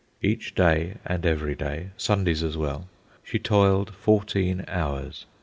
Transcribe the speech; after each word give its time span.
Each 0.23 0.55
day 0.55 0.95
and 1.05 1.27
every 1.27 1.53
day, 1.53 1.91
Sundays 1.95 2.41
as 2.41 2.57
well, 2.57 2.89
she 3.21 3.37
toiled 3.37 3.93
fourteen 3.93 4.65
hours. 4.67 5.27